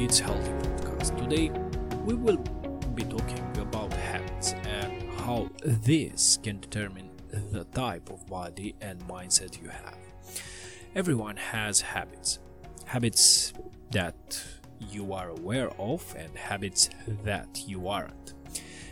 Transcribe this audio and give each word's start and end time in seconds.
It's 0.00 0.18
Healthy 0.18 0.50
Podcast. 0.52 1.18
Today 1.18 1.50
we 2.06 2.14
will 2.14 2.38
be 2.94 3.04
talking 3.04 3.44
about 3.58 3.92
habits 3.92 4.54
and 4.66 5.12
how 5.20 5.50
this 5.62 6.38
can 6.42 6.58
determine 6.58 7.10
the 7.52 7.64
type 7.64 8.08
of 8.08 8.26
body 8.26 8.74
and 8.80 8.98
mindset 9.06 9.60
you 9.62 9.68
have. 9.68 9.98
Everyone 10.94 11.36
has 11.36 11.82
habits. 11.82 12.38
Habits 12.86 13.52
that 13.90 14.42
you 14.80 15.12
are 15.12 15.28
aware 15.28 15.68
of 15.78 16.16
and 16.18 16.34
habits 16.34 16.88
that 17.22 17.64
you 17.66 17.86
aren't. 17.86 18.32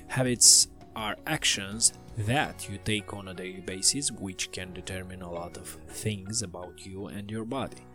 Habits 0.09 0.69
are 0.95 1.17
actions 1.27 1.95
that 2.19 2.69
you 2.69 2.79
take 2.85 3.15
on 3.15 3.29
a 3.29 3.35
daily 3.35 3.63
basis 3.63 4.13
which 4.13 4.53
can 4.53 4.75
determine 4.75 5.23
a 5.23 5.33
lot 5.33 5.57
of 5.57 5.69
things 5.89 6.43
about 6.43 6.85
you 6.85 7.07
and 7.07 7.31
your 7.31 7.47
body. 7.47 7.87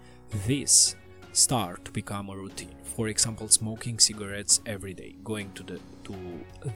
This 0.47 0.95
start 1.33 1.83
to 1.85 1.91
become 1.91 2.29
a 2.29 2.35
routine. 2.35 2.75
For 2.83 3.07
example, 3.07 3.47
smoking 3.49 3.99
cigarettes 3.99 4.61
every 4.65 4.93
day, 4.93 5.15
going 5.23 5.51
to 5.53 5.63
the 5.63 5.79
to 6.03 6.15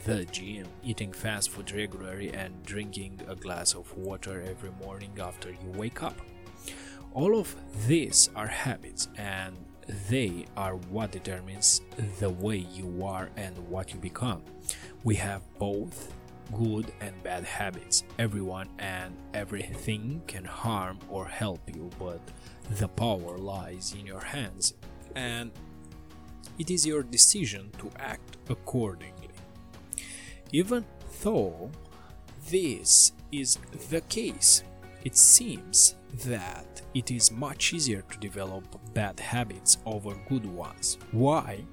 the 0.05 0.25
gym, 0.25 0.67
eating 0.83 1.13
fast 1.13 1.49
food 1.49 1.71
regularly 1.71 2.33
and 2.33 2.63
drinking 2.63 3.21
a 3.27 3.35
glass 3.35 3.75
of 3.75 3.95
water 3.97 4.41
every 4.41 4.71
morning 4.83 5.11
after 5.21 5.51
you 5.51 5.69
wake 5.75 6.01
up. 6.01 6.17
All 7.13 7.39
of 7.39 7.55
these 7.87 8.29
are 8.35 8.47
habits 8.47 9.09
and 9.17 9.55
they 10.09 10.45
are 10.55 10.75
what 10.75 11.11
determines 11.11 11.81
the 12.19 12.29
way 12.29 12.57
you 12.57 13.05
are 13.05 13.29
and 13.37 13.57
what 13.69 13.93
you 13.93 13.99
become. 13.99 14.41
We 15.03 15.15
have 15.15 15.41
both 15.59 16.13
good 16.53 16.91
and 17.01 17.21
bad 17.23 17.43
habits. 17.43 18.03
Everyone 18.19 18.69
and 18.79 19.15
everything 19.33 20.21
can 20.27 20.45
harm 20.45 20.99
or 21.09 21.25
help 21.25 21.61
you, 21.73 21.89
but 21.99 22.21
the 22.71 22.87
power 22.87 23.37
lies 23.37 23.95
in 23.97 24.05
your 24.05 24.21
hands 24.21 24.73
and 25.15 25.51
it 26.59 26.71
is 26.71 26.85
your 26.85 27.03
decision 27.03 27.69
to 27.79 27.89
act 27.99 28.37
accordingly. 28.49 29.29
Even 30.51 30.85
though 31.21 31.69
this 32.49 33.11
is 33.31 33.57
the 33.89 34.01
case, 34.01 34.63
it 35.03 35.15
seems 35.15 35.95
that 36.25 36.81
it 36.93 37.11
is 37.11 37.31
much 37.31 37.73
easier 37.73 38.01
to 38.01 38.17
develop 38.19 38.63
bad 38.93 39.19
habits 39.19 39.77
over 39.85 40.15
good 40.29 40.45
ones. 40.45 40.97
Why? 41.11 41.63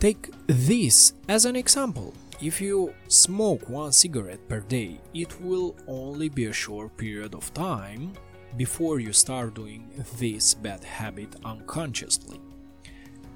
Take 0.00 0.30
this 0.46 1.14
as 1.28 1.44
an 1.44 1.56
example. 1.56 2.14
If 2.40 2.60
you 2.60 2.94
smoke 3.08 3.68
one 3.68 3.90
cigarette 3.90 4.48
per 4.48 4.60
day, 4.60 5.00
it 5.12 5.40
will 5.40 5.74
only 5.88 6.28
be 6.28 6.44
a 6.44 6.52
short 6.52 6.96
period 6.96 7.34
of 7.34 7.52
time 7.52 8.12
before 8.56 9.00
you 9.00 9.12
start 9.12 9.54
doing 9.54 9.90
this 10.18 10.54
bad 10.54 10.84
habit 10.84 11.34
unconsciously. 11.44 12.40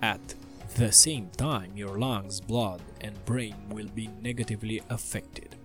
At 0.02 0.36
the 0.76 0.92
same 0.92 1.30
time, 1.36 1.72
your 1.74 1.98
lungs, 1.98 2.40
blood, 2.40 2.80
and 3.00 3.24
brain 3.24 3.56
will 3.70 3.88
be 3.88 4.08
negatively 4.22 4.80
affected. 4.88 5.56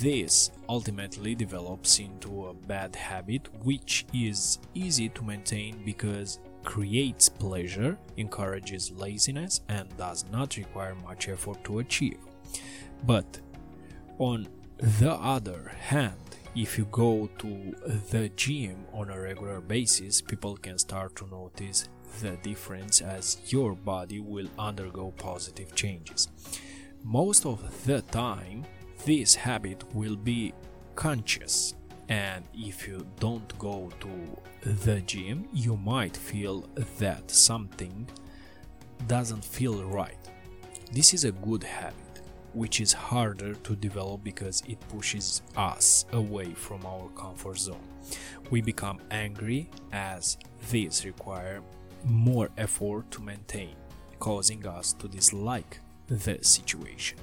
This 0.00 0.50
ultimately 0.66 1.34
develops 1.34 1.98
into 1.98 2.46
a 2.46 2.54
bad 2.54 2.96
habit 2.96 3.48
which 3.64 4.06
is 4.14 4.60
easy 4.72 5.10
to 5.10 5.22
maintain 5.22 5.84
because 5.84 6.38
creates 6.64 7.28
pleasure, 7.28 7.98
encourages 8.16 8.90
laziness, 8.92 9.60
and 9.68 9.94
does 9.96 10.24
not 10.30 10.56
require 10.56 10.94
much 10.94 11.28
effort 11.28 11.62
to 11.64 11.80
achieve. 11.80 12.18
But 13.04 13.40
on 14.18 14.48
the 14.78 15.12
other 15.12 15.72
hand, 15.78 16.16
if 16.54 16.76
you 16.76 16.84
go 16.86 17.28
to 17.38 17.74
the 18.10 18.28
gym 18.36 18.84
on 18.92 19.10
a 19.10 19.20
regular 19.20 19.60
basis, 19.60 20.20
people 20.20 20.56
can 20.56 20.78
start 20.78 21.16
to 21.16 21.26
notice 21.26 21.88
the 22.20 22.36
difference 22.42 23.00
as 23.00 23.38
your 23.46 23.74
body 23.74 24.20
will 24.20 24.48
undergo 24.58 25.12
positive 25.16 25.74
changes. 25.74 26.28
Most 27.02 27.46
of 27.46 27.84
the 27.86 28.02
time, 28.02 28.64
this 29.04 29.34
habit 29.34 29.82
will 29.94 30.16
be 30.16 30.52
conscious, 30.94 31.74
and 32.12 32.44
if 32.52 32.86
you 32.86 33.06
don't 33.18 33.58
go 33.58 33.90
to 34.00 34.70
the 34.84 35.00
gym, 35.00 35.48
you 35.50 35.78
might 35.78 36.14
feel 36.14 36.68
that 36.98 37.30
something 37.30 38.06
doesn't 39.06 39.42
feel 39.42 39.82
right. 39.84 40.24
This 40.92 41.14
is 41.14 41.24
a 41.24 41.32
good 41.32 41.62
habit 41.64 42.20
which 42.52 42.82
is 42.82 42.92
harder 42.92 43.54
to 43.54 43.74
develop 43.74 44.22
because 44.22 44.62
it 44.68 44.78
pushes 44.90 45.40
us 45.56 46.04
away 46.12 46.52
from 46.52 46.84
our 46.84 47.08
comfort 47.16 47.58
zone. 47.58 47.88
We 48.50 48.60
become 48.60 49.00
angry 49.10 49.70
as 49.90 50.36
these 50.70 51.06
require 51.06 51.62
more 52.04 52.50
effort 52.58 53.10
to 53.12 53.22
maintain, 53.22 53.74
causing 54.18 54.66
us 54.66 54.92
to 55.00 55.08
dislike 55.08 55.80
the 56.08 56.38
situation. 56.42 57.16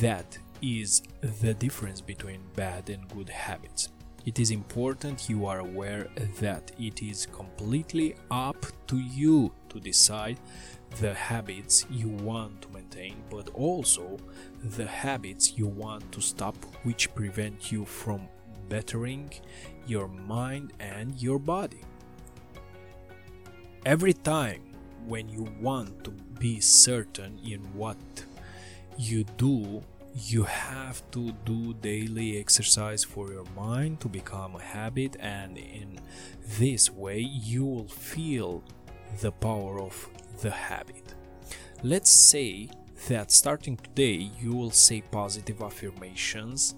That 0.00 0.38
is 0.62 1.02
the 1.20 1.54
difference 1.54 2.00
between 2.00 2.40
bad 2.54 2.88
and 2.88 3.08
good 3.08 3.28
habits. 3.28 3.88
It 4.24 4.38
is 4.38 4.52
important 4.52 5.28
you 5.28 5.46
are 5.46 5.58
aware 5.58 6.06
that 6.38 6.70
it 6.78 7.02
is 7.02 7.26
completely 7.26 8.14
up 8.30 8.66
to 8.86 8.96
you 8.96 9.52
to 9.68 9.80
decide 9.80 10.38
the 11.00 11.12
habits 11.12 11.86
you 11.90 12.08
want 12.08 12.62
to 12.62 12.68
maintain, 12.68 13.16
but 13.28 13.48
also 13.50 14.18
the 14.62 14.86
habits 14.86 15.58
you 15.58 15.66
want 15.66 16.12
to 16.12 16.20
stop, 16.20 16.54
which 16.84 17.12
prevent 17.16 17.72
you 17.72 17.84
from 17.84 18.28
bettering 18.68 19.32
your 19.86 20.06
mind 20.06 20.72
and 20.78 21.20
your 21.20 21.40
body. 21.40 21.80
Every 23.84 24.12
time 24.12 24.62
when 25.04 25.28
you 25.28 25.48
want 25.60 26.04
to 26.04 26.12
be 26.38 26.60
certain 26.60 27.40
in 27.44 27.60
what 27.74 27.96
you 28.96 29.24
do, 29.36 29.82
you 30.14 30.44
have 30.44 31.02
to 31.12 31.32
do 31.44 31.74
daily 31.74 32.38
exercise 32.38 33.02
for 33.02 33.32
your 33.32 33.46
mind 33.56 34.00
to 34.00 34.08
become 34.08 34.56
a 34.56 34.62
habit, 34.62 35.16
and 35.18 35.56
in 35.56 35.98
this 36.58 36.90
way, 36.90 37.18
you 37.18 37.64
will 37.64 37.88
feel 37.88 38.62
the 39.20 39.32
power 39.32 39.80
of 39.80 40.08
the 40.42 40.50
habit. 40.50 41.14
Let's 41.82 42.10
say 42.10 42.68
that 43.08 43.32
starting 43.32 43.76
today 43.76 44.30
you 44.40 44.52
will 44.54 44.70
say 44.70 45.02
positive 45.10 45.62
affirmations 45.62 46.74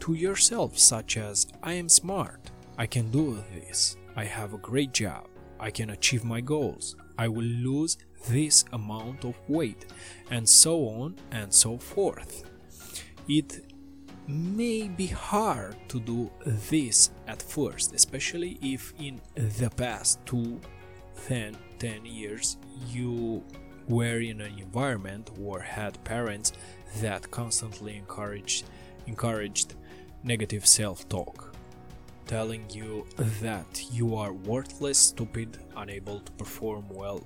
to 0.00 0.14
yourself, 0.14 0.78
such 0.78 1.16
as 1.16 1.46
I 1.62 1.72
am 1.74 1.88
smart, 1.88 2.50
I 2.78 2.86
can 2.86 3.10
do 3.10 3.42
this, 3.52 3.96
I 4.16 4.24
have 4.24 4.54
a 4.54 4.58
great 4.58 4.92
job, 4.92 5.26
I 5.58 5.70
can 5.70 5.90
achieve 5.90 6.24
my 6.24 6.40
goals, 6.40 6.96
I 7.18 7.26
will 7.28 7.42
lose 7.42 7.98
this 8.28 8.64
amount 8.72 9.24
of 9.24 9.34
weight, 9.48 9.86
and 10.30 10.48
so 10.48 10.88
on 10.88 11.16
and 11.32 11.52
so 11.52 11.76
forth. 11.76 12.47
It 13.28 13.74
may 14.26 14.88
be 14.88 15.06
hard 15.06 15.76
to 15.88 16.00
do 16.00 16.30
this 16.46 17.10
at 17.26 17.42
first, 17.42 17.92
especially 17.94 18.58
if 18.62 18.94
in 18.98 19.20
the 19.34 19.68
past 19.76 20.24
two 20.24 20.58
10, 21.26 21.54
10 21.78 22.06
years 22.06 22.56
you 22.88 23.44
were 23.86 24.20
in 24.20 24.40
an 24.40 24.58
environment 24.58 25.30
or 25.42 25.60
had 25.60 26.02
parents 26.04 26.52
that 27.00 27.30
constantly 27.30 27.96
encouraged 27.96 28.64
encouraged 29.06 29.74
negative 30.22 30.66
self-talk 30.66 31.54
telling 32.26 32.64
you 32.70 33.06
that 33.40 33.84
you 33.90 34.14
are 34.14 34.32
worthless 34.32 34.98
stupid 34.98 35.58
unable 35.76 36.20
to 36.20 36.32
perform 36.32 36.84
well 36.90 37.22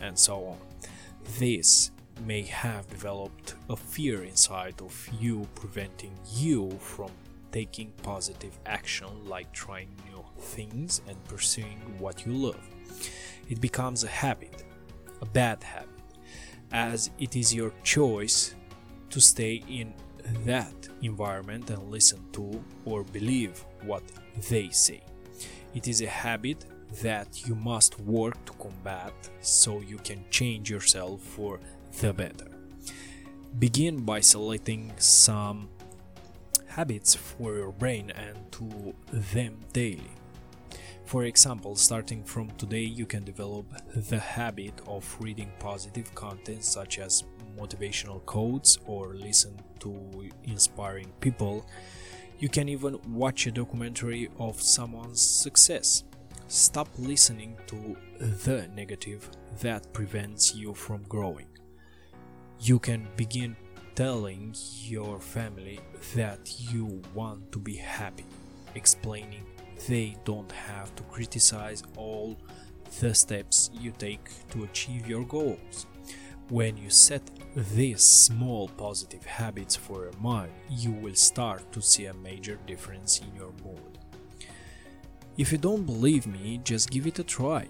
and 0.00 0.18
so 0.18 0.44
on. 0.44 0.58
This 1.38 1.90
may 2.20 2.42
have 2.42 2.88
developed 2.88 3.54
a 3.70 3.76
fear 3.76 4.24
inside 4.24 4.80
of 4.80 5.08
you 5.20 5.46
preventing 5.54 6.14
you 6.32 6.70
from 6.80 7.10
taking 7.52 7.90
positive 8.02 8.58
action 8.66 9.08
like 9.24 9.50
trying 9.52 9.88
new 10.10 10.24
things 10.38 11.00
and 11.08 11.22
pursuing 11.24 11.80
what 11.98 12.26
you 12.26 12.32
love 12.32 12.60
it 13.48 13.60
becomes 13.60 14.04
a 14.04 14.08
habit, 14.08 14.64
a 15.22 15.26
bad 15.26 15.62
habit, 15.62 15.88
as 16.72 17.10
it 17.18 17.34
is 17.34 17.54
your 17.54 17.72
choice 17.82 18.54
to 19.10 19.20
stay 19.20 19.62
in 19.68 19.94
that 20.44 20.74
environment 21.00 21.70
and 21.70 21.90
listen 21.90 22.20
to 22.32 22.62
or 22.84 23.04
believe 23.04 23.64
what 23.82 24.02
they 24.50 24.68
say. 24.68 25.02
It 25.74 25.88
is 25.88 26.02
a 26.02 26.06
habit 26.06 26.66
that 27.02 27.46
you 27.46 27.54
must 27.54 27.98
work 28.00 28.42
to 28.44 28.52
combat 28.54 29.14
so 29.40 29.80
you 29.80 29.96
can 29.98 30.24
change 30.30 30.70
yourself 30.70 31.22
for 31.22 31.58
the 32.00 32.12
better. 32.12 32.46
Begin 33.58 34.04
by 34.04 34.20
selecting 34.20 34.92
some 34.98 35.68
habits 36.66 37.14
for 37.14 37.56
your 37.56 37.72
brain 37.72 38.10
and 38.10 38.36
to 38.52 38.94
them 39.10 39.58
daily. 39.72 40.10
For 41.04 41.24
example, 41.24 41.74
starting 41.74 42.22
from 42.22 42.50
today, 42.52 42.82
you 42.82 43.06
can 43.06 43.24
develop 43.24 43.64
the 43.94 44.18
habit 44.18 44.74
of 44.86 45.16
reading 45.20 45.50
positive 45.58 46.14
content 46.14 46.62
such 46.62 46.98
as 46.98 47.24
motivational 47.58 48.24
quotes 48.26 48.78
or 48.86 49.14
listen 49.14 49.58
to 49.80 50.28
inspiring 50.44 51.10
people. 51.20 51.66
You 52.38 52.48
can 52.48 52.68
even 52.68 53.00
watch 53.08 53.46
a 53.46 53.50
documentary 53.50 54.28
of 54.38 54.60
someone's 54.60 55.20
success. 55.20 56.04
Stop 56.46 56.88
listening 56.98 57.56
to 57.66 57.96
the 58.20 58.68
negative 58.74 59.28
that 59.62 59.92
prevents 59.92 60.54
you 60.54 60.74
from 60.74 61.02
growing. 61.04 61.46
You 62.60 62.78
can 62.80 63.06
begin 63.16 63.56
telling 63.94 64.54
your 64.82 65.20
family 65.20 65.80
that 66.16 66.54
you 66.58 67.02
want 67.14 67.52
to 67.52 67.58
be 67.58 67.76
happy, 67.76 68.24
explaining 68.74 69.44
they 69.88 70.16
don't 70.24 70.50
have 70.50 70.94
to 70.96 71.02
criticize 71.04 71.84
all 71.96 72.36
the 73.00 73.14
steps 73.14 73.70
you 73.72 73.92
take 73.92 74.28
to 74.50 74.64
achieve 74.64 75.06
your 75.08 75.24
goals. 75.24 75.86
When 76.48 76.76
you 76.76 76.90
set 76.90 77.22
these 77.54 78.02
small 78.02 78.68
positive 78.68 79.24
habits 79.24 79.76
for 79.76 80.04
your 80.04 80.18
mind, 80.20 80.50
you 80.68 80.90
will 80.90 81.14
start 81.14 81.70
to 81.72 81.80
see 81.80 82.06
a 82.06 82.14
major 82.14 82.58
difference 82.66 83.20
in 83.20 83.34
your 83.36 83.52
mood. 83.64 83.98
If 85.36 85.52
you 85.52 85.58
don't 85.58 85.84
believe 85.84 86.26
me, 86.26 86.60
just 86.64 86.90
give 86.90 87.06
it 87.06 87.20
a 87.20 87.24
try. 87.24 87.68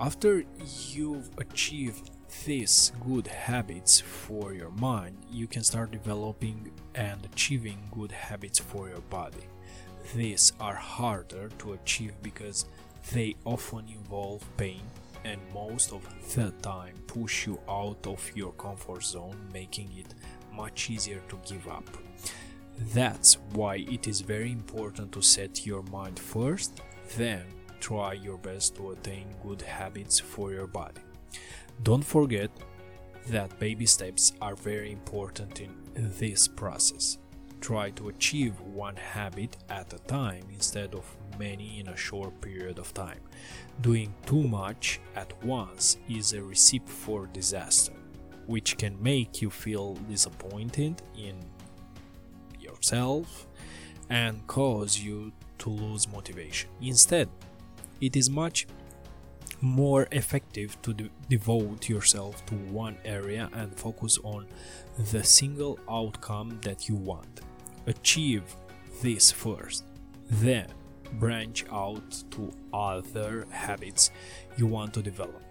After 0.00 0.44
you've 0.90 1.30
achieved 1.38 2.10
these 2.44 2.92
good 3.06 3.26
habits 3.26 4.00
for 4.00 4.52
your 4.52 4.70
mind, 4.70 5.16
you 5.30 5.46
can 5.46 5.62
start 5.62 5.92
developing 5.92 6.70
and 6.94 7.24
achieving 7.24 7.78
good 7.92 8.12
habits 8.12 8.58
for 8.58 8.88
your 8.88 9.00
body. 9.08 9.46
These 10.14 10.52
are 10.60 10.74
harder 10.74 11.48
to 11.58 11.72
achieve 11.72 12.14
because 12.22 12.66
they 13.12 13.36
often 13.44 13.88
involve 13.88 14.42
pain 14.56 14.82
and 15.24 15.40
most 15.54 15.92
of 15.92 16.06
the 16.34 16.50
time 16.62 16.94
push 17.06 17.46
you 17.46 17.58
out 17.68 18.06
of 18.06 18.30
your 18.34 18.52
comfort 18.52 19.02
zone, 19.02 19.36
making 19.52 19.90
it 19.96 20.14
much 20.54 20.90
easier 20.90 21.20
to 21.28 21.38
give 21.48 21.66
up. 21.68 21.88
That's 22.92 23.34
why 23.52 23.76
it 23.76 24.06
is 24.06 24.20
very 24.20 24.52
important 24.52 25.12
to 25.12 25.22
set 25.22 25.64
your 25.64 25.82
mind 25.84 26.18
first, 26.18 26.80
then 27.16 27.44
try 27.80 28.14
your 28.14 28.38
best 28.38 28.76
to 28.76 28.90
attain 28.90 29.26
good 29.42 29.62
habits 29.62 30.18
for 30.18 30.52
your 30.52 30.66
body. 30.66 31.00
Don't 31.82 32.04
forget 32.04 32.50
that 33.28 33.58
baby 33.58 33.86
steps 33.86 34.32
are 34.40 34.54
very 34.54 34.92
important 34.92 35.60
in 35.60 35.74
this 36.18 36.48
process. 36.48 37.18
Try 37.60 37.90
to 37.90 38.08
achieve 38.08 38.60
one 38.60 38.96
habit 38.96 39.56
at 39.70 39.92
a 39.92 39.98
time 40.00 40.44
instead 40.52 40.94
of 40.94 41.04
many 41.38 41.80
in 41.80 41.88
a 41.88 41.96
short 41.96 42.38
period 42.40 42.78
of 42.78 42.92
time. 42.94 43.20
Doing 43.80 44.14
too 44.26 44.42
much 44.42 45.00
at 45.16 45.32
once 45.44 45.96
is 46.08 46.32
a 46.32 46.42
recipe 46.42 46.86
for 46.86 47.26
disaster, 47.26 47.94
which 48.46 48.76
can 48.76 49.02
make 49.02 49.40
you 49.40 49.50
feel 49.50 49.94
disappointed 50.08 51.02
in 51.16 51.36
yourself 52.60 53.46
and 54.10 54.46
cause 54.46 54.98
you 54.98 55.32
to 55.58 55.70
lose 55.70 56.06
motivation. 56.08 56.68
Instead, 56.82 57.28
it 58.00 58.16
is 58.16 58.28
much 58.28 58.66
more 59.64 60.06
effective 60.12 60.80
to 60.82 60.92
de- 60.92 61.10
devote 61.28 61.88
yourself 61.88 62.44
to 62.46 62.54
one 62.54 62.96
area 63.04 63.48
and 63.54 63.74
focus 63.74 64.18
on 64.22 64.46
the 65.10 65.24
single 65.24 65.78
outcome 65.88 66.60
that 66.62 66.88
you 66.88 66.94
want. 66.94 67.40
Achieve 67.86 68.44
this 69.02 69.32
first, 69.32 69.84
then 70.30 70.68
branch 71.14 71.64
out 71.72 72.22
to 72.30 72.52
other 72.72 73.46
habits 73.50 74.10
you 74.56 74.66
want 74.66 74.92
to 74.94 75.02
develop. 75.02 75.42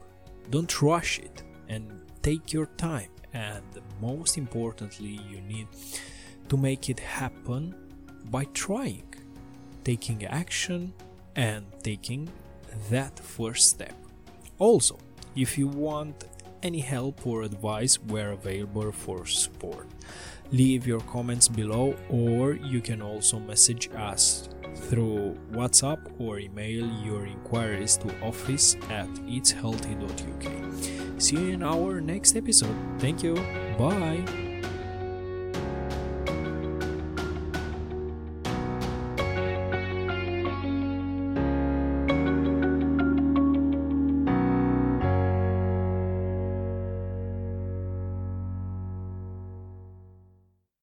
Don't 0.50 0.81
rush 0.81 1.19
it 1.19 1.44
and 1.68 2.01
take 2.21 2.54
your 2.54 2.68
time, 2.77 3.10
and 3.33 3.63
most 4.01 4.38
importantly, 4.38 5.19
you 5.30 5.42
need 5.42 5.68
to 6.50 6.57
make 6.57 6.89
it 6.89 7.00
happen 7.00 7.74
by 8.25 8.45
trying, 8.54 9.13
taking 9.83 10.25
action, 10.25 10.94
and 11.36 11.65
taking 11.83 12.30
that 12.89 13.18
first 13.19 13.69
step. 13.69 14.02
Also, 14.63 14.98
if 15.36 15.57
you 15.57 15.68
want 15.68 16.24
any 16.63 16.80
help 16.80 17.27
or 17.27 17.44
advice, 17.44 18.00
we're 18.00 18.31
available 18.31 18.94
for 18.94 19.25
support. 19.25 19.88
Leave 20.54 20.88
your 20.88 21.01
comments 21.01 21.50
below, 21.50 21.98
or 22.07 22.54
you 22.54 22.80
can 22.80 23.01
also 23.01 23.39
message 23.39 23.89
us 23.94 24.48
through 24.88 25.38
WhatsApp 25.51 26.00
or 26.18 26.39
email 26.39 26.88
your 27.04 27.25
inquiries 27.25 27.98
to 27.98 28.07
office 28.21 28.77
at 28.89 29.10
eatshealthy.uk. 29.27 31.21
See 31.21 31.36
you 31.36 31.50
in 31.56 31.63
our 31.63 32.00
next 32.00 32.38
episode. 32.38 32.77
Thank 33.00 33.21
you. 33.21 33.36
Bye. 33.77 34.42